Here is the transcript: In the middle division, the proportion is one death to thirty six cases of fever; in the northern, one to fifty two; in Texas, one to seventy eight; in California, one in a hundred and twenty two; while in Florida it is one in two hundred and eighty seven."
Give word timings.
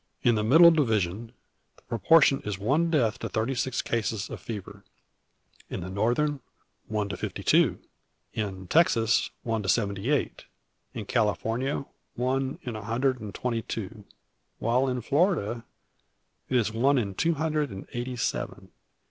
In 0.23 0.33
the 0.33 0.43
middle 0.43 0.71
division, 0.71 1.31
the 1.75 1.83
proportion 1.83 2.41
is 2.43 2.57
one 2.57 2.89
death 2.89 3.19
to 3.19 3.29
thirty 3.29 3.53
six 3.53 3.83
cases 3.83 4.31
of 4.31 4.39
fever; 4.39 4.83
in 5.69 5.81
the 5.81 5.91
northern, 5.91 6.39
one 6.87 7.07
to 7.09 7.15
fifty 7.17 7.43
two; 7.43 7.77
in 8.33 8.67
Texas, 8.67 9.29
one 9.43 9.61
to 9.61 9.69
seventy 9.69 10.09
eight; 10.09 10.45
in 10.95 11.05
California, 11.05 11.85
one 12.15 12.57
in 12.63 12.75
a 12.75 12.81
hundred 12.81 13.19
and 13.21 13.35
twenty 13.35 13.61
two; 13.61 14.03
while 14.57 14.87
in 14.87 15.01
Florida 15.01 15.65
it 16.49 16.57
is 16.57 16.73
one 16.73 16.97
in 16.97 17.13
two 17.13 17.35
hundred 17.35 17.69
and 17.69 17.85
eighty 17.93 18.15
seven." 18.15 18.71